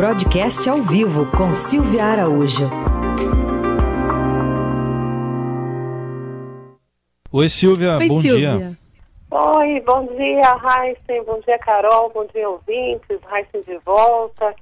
[0.00, 2.70] Broadcast ao vivo com Silvia Araújo.
[7.30, 8.56] Oi, Silvia, Oi, bom Silvia.
[8.56, 8.78] dia.
[9.30, 11.22] Oi, bom dia, Heisen.
[11.26, 12.10] Bom dia, Carol.
[12.14, 13.18] Bom dia, ouvintes.
[13.30, 14.54] Heisen de volta.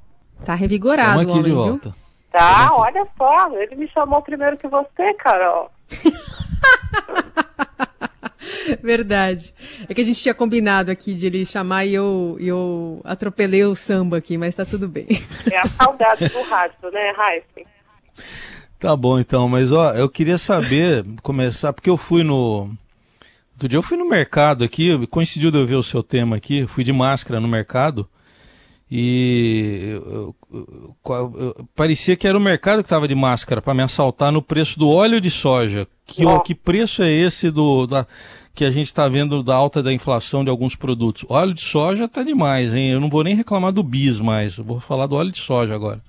[0.44, 1.56] Tá revigorado, Estamos aqui homem, de viu?
[1.56, 1.94] volta.
[2.32, 3.48] Tá, olha só.
[3.56, 5.70] Ele me chamou primeiro que você, Carol.
[8.82, 9.52] Verdade.
[9.88, 13.64] É que a gente tinha combinado aqui de ele chamar e eu, e eu atropelei
[13.64, 15.06] o samba aqui, mas tá tudo bem.
[15.50, 17.66] É a saudade do rádio, né, Heisen?
[18.78, 22.70] Tá bom então, mas ó, eu queria saber, começar, porque eu fui no.
[23.54, 26.64] Outro dia eu fui no mercado aqui, coincidiu de eu ver o seu tema aqui,
[26.68, 28.08] fui de máscara no mercado
[28.90, 30.66] e eu- eu-
[31.04, 34.78] eu- parecia que era o mercado que estava de máscara para me assaltar no preço
[34.78, 35.86] do óleo de soja.
[36.06, 36.38] Que, Ó.
[36.38, 38.06] que preço é esse do da,
[38.58, 41.24] que a gente está vendo da alta da inflação de alguns produtos?
[41.30, 42.90] Óleo de soja tá demais, hein?
[42.90, 45.76] Eu não vou nem reclamar do bis mais, eu vou falar do óleo de soja
[45.76, 46.00] agora.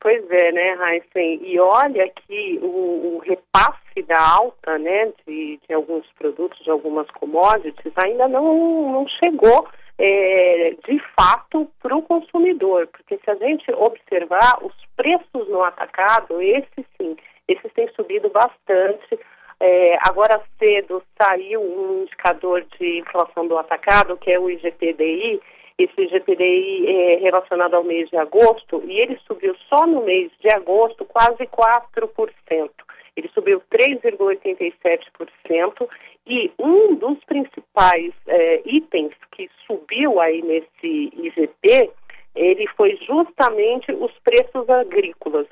[0.00, 1.40] Pois é, né, Heisen?
[1.44, 7.08] E olha que o, o repasse da alta, né, de, de alguns produtos, de algumas
[7.12, 12.88] commodities, ainda não, não chegou é, de fato para o consumidor.
[12.88, 19.20] Porque se a gente observar os preços no atacado, esses sim, esses têm subido bastante.
[19.64, 25.40] É, agora cedo saiu um indicador de inflação do atacado, que é o IGPDI,
[25.78, 30.50] esse IGPDI é relacionado ao mês de agosto, e ele subiu só no mês de
[30.50, 32.70] agosto quase 4%.
[33.16, 35.88] Ele subiu 3,87%,
[36.26, 41.88] e um dos principais é, itens que subiu aí nesse IGP,
[42.34, 45.46] ele foi justamente os preços agrícolas.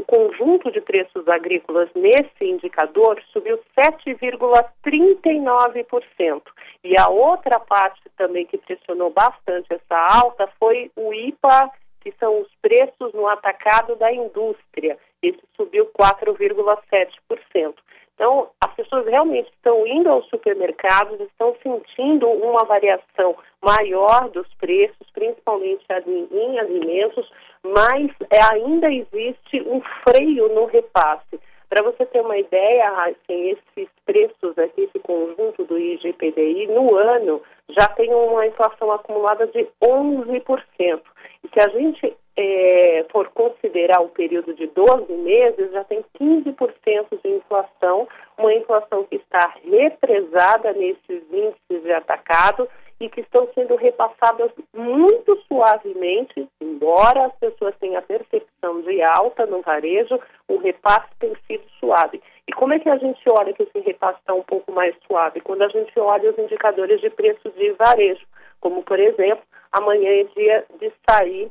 [0.00, 6.42] O conjunto de preços agrícolas nesse indicador subiu 7,39%.
[6.82, 12.40] E a outra parte também que pressionou bastante essa alta foi o IPA, que são
[12.40, 14.96] os preços no atacado da indústria.
[15.22, 17.74] Esse subiu 4,7%.
[18.14, 25.10] Então, as pessoas realmente estão indo aos supermercados, estão sentindo uma variação maior dos preços,
[25.12, 25.84] principalmente
[26.30, 27.30] em alimentos,
[27.64, 31.38] mas é, ainda existe um freio no repasse.
[31.68, 37.40] Para você ter uma ideia, assim, esses preços aqui, esse conjunto do IGPDI, no ano
[37.68, 41.00] já tem uma inflação acumulada de 11%.
[41.44, 47.22] E se a gente é, for considerar o período de 12 meses, já tem 15%
[47.22, 52.68] de inflação, uma inflação que está represada nesses índices de atacado
[53.00, 59.46] e que estão sendo repassadas muito suavemente, embora as pessoas tenham a percepção de alta
[59.46, 62.20] no varejo, o repasse tem sido suave.
[62.46, 65.40] E como é que a gente olha que esse repasse está um pouco mais suave?
[65.40, 68.26] Quando a gente olha os indicadores de preço de varejo,
[68.60, 71.50] como por exemplo, amanhã é dia de sair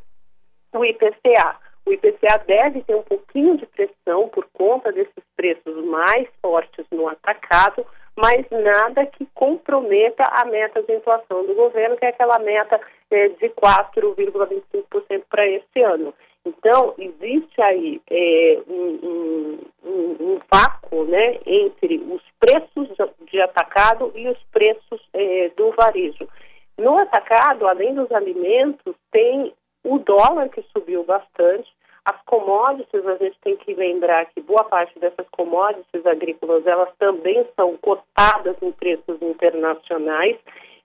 [0.74, 1.56] o IPCA.
[1.86, 7.08] O IPCA deve ter um pouquinho de pressão por conta desses preços mais fortes no
[7.08, 7.84] atacado,
[8.22, 13.30] mas nada que comprometa a meta de inflação do governo, que é aquela meta eh,
[13.30, 16.13] de 4,25% para esse ano.
[16.46, 22.90] Então, existe aí eh, um, um, um, vácuo né, entre os preços
[23.31, 26.28] de atacado e os preços eh, do varejo.
[26.78, 29.53] No atacado, além dos alimentos, tem
[29.84, 31.69] o dólar que subiu bastante,
[32.09, 37.46] as commodities, a gente tem que lembrar que boa parte dessas commodities agrícolas, elas também
[37.56, 40.38] são cotadas em preços internacionais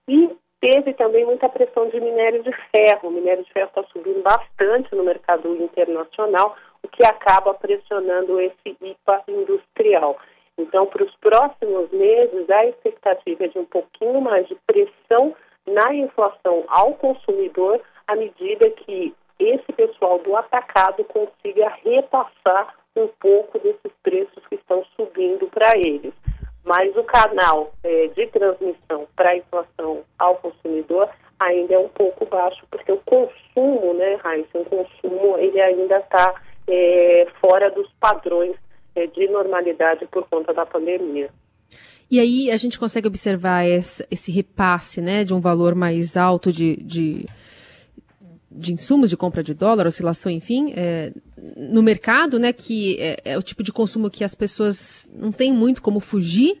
[0.07, 0.29] e
[0.61, 3.09] teve também muita pressão de minério de ferro.
[3.09, 8.77] O minério de ferro está subindo bastante no mercado internacional, o que acaba pressionando esse
[8.79, 10.17] IPA industrial.
[10.57, 15.35] Então, para os próximos meses, a expectativa é de um pouquinho mais de pressão
[15.65, 23.59] na inflação ao consumidor à medida que esse pessoal do atacado consiga repassar um pouco
[23.59, 26.13] desses preços que estão subindo para eles.
[26.63, 31.09] Mas o canal é, de transmissão para a inflação ao consumidor
[31.39, 36.33] ainda é um pouco baixo, porque o consumo, né, Raíssa, o consumo ele ainda está
[36.67, 38.55] é, fora dos padrões
[38.95, 41.29] é, de normalidade por conta da pandemia.
[42.09, 46.51] E aí a gente consegue observar esse, esse repasse, né, de um valor mais alto
[46.51, 47.25] de, de,
[48.57, 51.11] de insumos de compra de dólar, oscilação, enfim, é,
[51.57, 55.53] no mercado, né, que é, é, o tipo de consumo que as pessoas não têm
[55.53, 56.57] muito como fugir,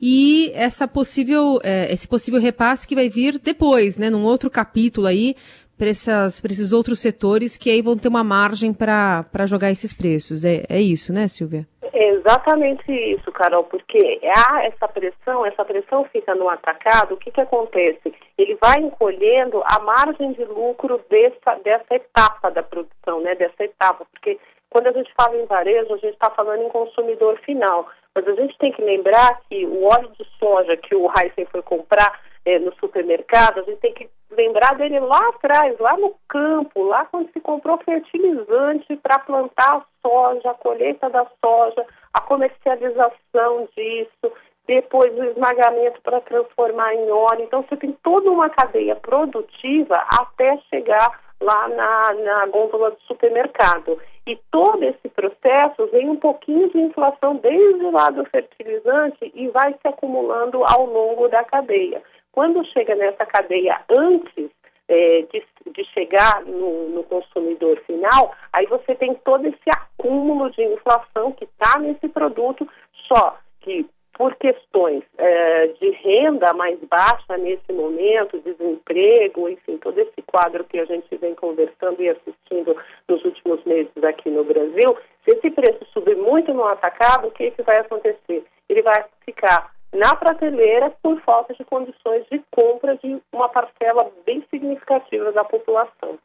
[0.00, 5.06] e essa possível, é, esse possível repasse que vai vir depois, né, num outro capítulo
[5.06, 5.36] aí,
[5.76, 10.44] para esses outros setores que aí vão ter uma margem para jogar esses preços.
[10.44, 11.66] É, é isso, né, Silvia?
[11.92, 17.40] Exatamente isso, Carol, porque há essa pressão, essa pressão fica no atacado, o que, que
[17.40, 18.14] acontece?
[18.38, 23.34] Ele vai encolhendo a margem de lucro dessa, dessa etapa da produção, né?
[23.34, 27.38] Dessa etapa, porque quando a gente fala em varejo, a gente está falando em consumidor
[27.40, 27.86] final.
[28.12, 31.62] Mas a gente tem que lembrar que o óleo de soja que o Heisen foi
[31.62, 36.82] comprar é, no supermercado, a gente tem que lembrar dele lá atrás, lá no campo,
[36.82, 43.68] lá quando se comprou fertilizante para plantar a soja, a colheita da soja, a comercialização
[43.76, 44.32] disso,
[44.66, 47.42] depois o esmagamento para transformar em óleo.
[47.42, 53.98] Então você tem toda uma cadeia produtiva até chegar lá na, na gôndola do supermercado.
[54.26, 59.72] E todo esse processo vem um pouquinho de inflação desde lá do fertilizante e vai
[59.72, 62.02] se acumulando ao longo da cadeia.
[62.34, 64.50] Quando chega nessa cadeia antes
[64.88, 65.40] é, de,
[65.72, 71.44] de, chegar no, no, consumidor final, aí você tem todo esse acúmulo de inflação que
[71.44, 72.68] está nesse produto,
[73.06, 80.20] só que por questões é, de renda mais baixa nesse momento, desemprego, enfim, todo esse
[80.26, 82.76] quadro que a gente vem conversando e assistindo
[83.08, 87.52] nos últimos meses aqui no Brasil, se esse preço subir muito no atacado, o que,
[87.52, 88.44] que vai acontecer?
[88.68, 94.44] Ele vai ficar na prateleira por falta de condições de compra de uma parcela bem
[94.50, 96.18] significativa da população.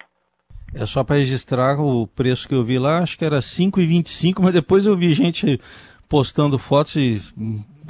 [0.74, 4.54] É só para registrar o preço que eu vi lá, acho que era 5,25, mas
[4.54, 5.60] depois eu vi gente
[6.08, 7.18] postando fotos e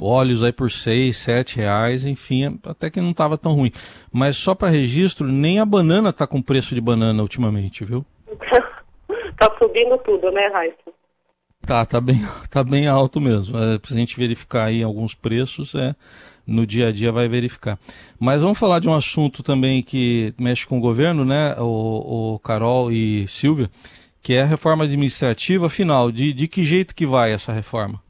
[0.00, 3.72] óleos aí por 6, 7 reais, enfim, até que não estava tão ruim.
[4.12, 8.04] Mas só para registro, nem a banana está com preço de banana ultimamente, viu?
[9.38, 10.99] tá subindo tudo, né, Raíssa?
[11.70, 12.20] Tá, tá bem,
[12.50, 13.56] tá bem alto mesmo.
[13.56, 15.94] É, a gente verificar aí alguns preços, é,
[16.44, 17.78] no dia a dia vai verificar.
[18.18, 22.38] Mas vamos falar de um assunto também que mexe com o governo, né, o, o
[22.40, 23.70] Carol e Silvia,
[24.20, 25.68] que é a reforma administrativa.
[25.68, 28.02] Afinal, de, de que jeito que vai essa reforma?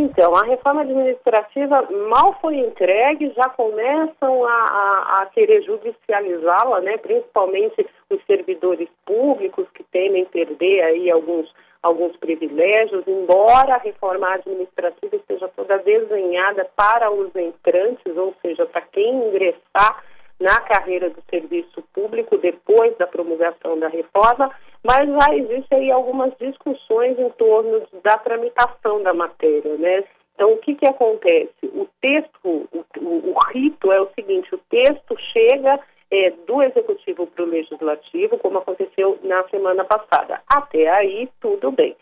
[0.00, 6.96] Então, a reforma administrativa mal foi entregue, já começam a, a, a querer judicializá-la, né,
[6.96, 11.52] principalmente os servidores públicos que temem perder aí alguns
[11.82, 18.82] alguns privilégios, embora a reforma administrativa esteja toda desenhada para os entrantes, ou seja, para
[18.82, 20.04] quem ingressar
[20.38, 24.50] na carreira do serviço público depois da promulgação da reforma,
[24.82, 30.04] mas já existem aí algumas discussões em torno da tramitação da matéria, né?
[30.34, 31.52] Então, o que, que acontece?
[31.64, 35.78] O texto, o, o, o rito é o seguinte, o texto chega
[36.10, 40.40] é, do Executivo para o Legislativo, como aconteceu na semana passada.
[40.48, 41.94] Até aí, tudo bem.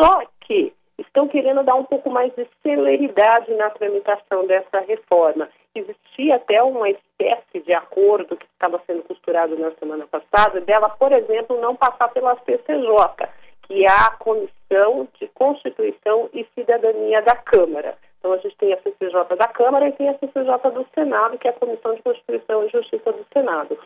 [0.00, 0.22] Só
[1.20, 5.48] estão querendo dar um pouco mais de celeridade na tramitação dessa reforma.
[5.74, 11.12] Existia até uma espécie de acordo que estava sendo costurado na semana passada, dela, por
[11.12, 13.28] exemplo, não passar pela CCJ,
[13.62, 17.96] que é a Comissão de Constituição e Cidadania da Câmara.
[18.18, 21.48] Então, a gente tem a CCJ da Câmara e tem a CCJ do Senado, que
[21.48, 23.78] é a Comissão de Constituição e Justiça do Senado.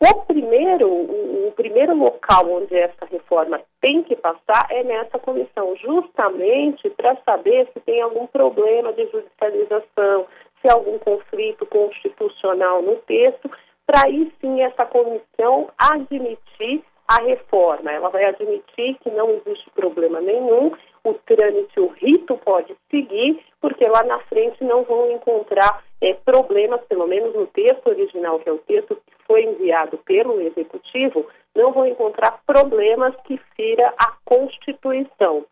[0.00, 5.74] O primeiro, o, o primeiro local onde essa reforma tem que passar é nessa comissão,
[5.76, 10.26] justamente para saber se tem algum problema de judicialização,
[10.60, 13.50] se há algum conflito constitucional no texto,
[13.84, 17.90] para aí sim essa comissão admitir a reforma.
[17.90, 20.72] Ela vai admitir que não existe problema nenhum,
[21.02, 26.82] o trâmite, o rito pode seguir, porque lá na frente não vão encontrar é, problemas,
[26.82, 28.96] pelo menos no texto original, que é o texto
[29.28, 35.44] foi enviado pelo Executivo, não vão encontrar problemas que fira a Constituição.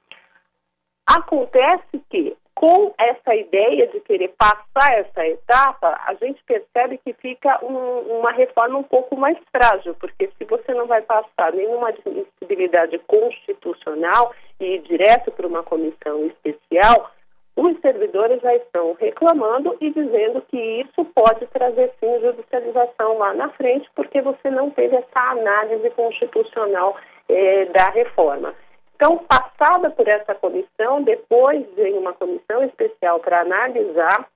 [1.06, 7.62] Acontece que com essa ideia de querer passar essa etapa, a gente percebe que fica
[7.62, 12.98] um, uma reforma um pouco mais frágil, porque se você não vai passar nenhuma admissibilidade
[13.00, 17.10] constitucional e ir direto para uma comissão especial,
[17.56, 23.48] os servidores já estão reclamando e dizendo que isso pode trazer sim judicialização lá na
[23.50, 26.96] frente, porque você não teve essa análise constitucional
[27.28, 28.54] eh, da reforma.
[28.94, 34.26] Então, passada por essa comissão, depois vem uma comissão especial para analisar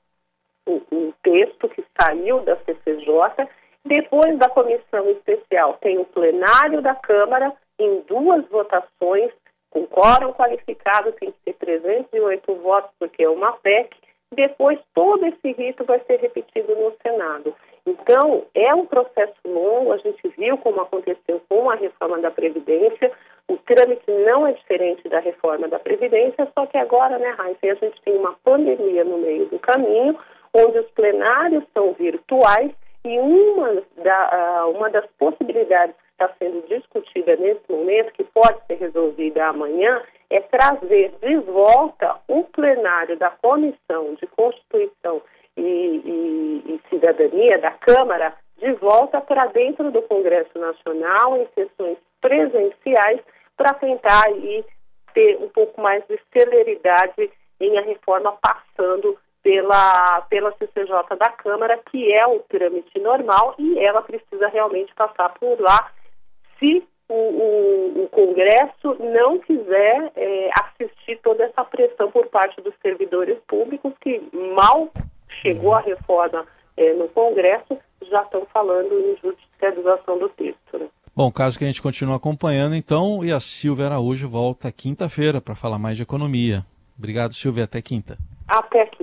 [0.66, 3.48] o, o, texto que saiu da CCJ.
[3.84, 9.32] Depois da comissão especial, tem o plenário da Câmara em duas votações,
[9.70, 13.96] com quórum qualificado, tem que ter 308 votos, porque é uma PEC.
[14.32, 17.54] Depois, todo esse rito vai ser repetido no Senado.
[17.86, 23.10] Então, é um processo longo, a gente viu como aconteceu com a reforma da Previdência.
[23.48, 27.74] O trâmite não é diferente da reforma da Previdência, só que agora, né, Raíssa, a
[27.74, 30.16] gente tem uma pandemia no meio do caminho,
[30.54, 32.70] onde os plenários são virtuais
[33.04, 38.74] e uma, da, uh, uma das possibilidades está sendo discutida nesse momento, que pode ser
[38.74, 45.22] resolvida amanhã, é trazer de volta o plenário da Comissão de Constituição
[45.56, 51.96] e, e, e Cidadania da Câmara de volta para dentro do Congresso Nacional em sessões
[52.20, 53.20] presenciais
[53.56, 54.64] para tentar aí
[55.14, 61.78] ter um pouco mais de celeridade em a reforma passando pela, pela CCJ da Câmara,
[61.90, 65.90] que é o trâmite normal, e ela precisa realmente passar por lá
[66.60, 72.72] se o, o, o Congresso não quiser é, assistir toda essa pressão por parte dos
[72.80, 74.22] servidores públicos, que
[74.54, 74.88] mal
[75.42, 77.76] chegou a reforma é, no Congresso,
[78.08, 80.78] já estão falando em judicialização do texto.
[80.78, 80.86] Né?
[81.14, 85.56] Bom, caso que a gente continue acompanhando, então, e a Silvia Araújo volta quinta-feira para
[85.56, 86.64] falar mais de economia.
[86.96, 87.64] Obrigado, Silvia.
[87.64, 88.16] Até quinta.
[88.46, 88.99] Até quinta.